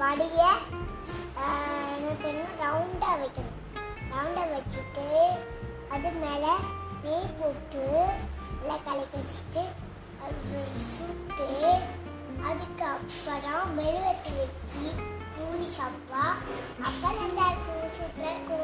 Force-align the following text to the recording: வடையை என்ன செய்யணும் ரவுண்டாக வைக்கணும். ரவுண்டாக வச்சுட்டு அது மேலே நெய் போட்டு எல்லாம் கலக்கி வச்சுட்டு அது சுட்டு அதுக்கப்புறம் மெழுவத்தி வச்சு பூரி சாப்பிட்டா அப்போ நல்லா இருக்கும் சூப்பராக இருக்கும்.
வடையை 0.00 0.50
என்ன 1.94 2.10
செய்யணும் 2.20 2.54
ரவுண்டாக 2.60 3.16
வைக்கணும். 3.22 3.58
ரவுண்டாக 4.12 4.46
வச்சுட்டு 4.52 5.06
அது 5.94 6.10
மேலே 6.22 6.52
நெய் 7.04 7.34
போட்டு 7.40 7.82
எல்லாம் 8.60 8.84
கலக்கி 8.86 9.16
வச்சுட்டு 9.18 9.62
அது 10.24 10.62
சுட்டு 10.92 11.48
அதுக்கப்புறம் 12.48 13.68
மெழுவத்தி 13.78 14.32
வச்சு 14.40 14.84
பூரி 15.36 15.66
சாப்பிட்டா 15.76 16.24
அப்போ 16.88 17.08
நல்லா 17.20 17.44
இருக்கும் 17.52 17.94
சூப்பராக 17.98 18.34
இருக்கும். 18.34 18.59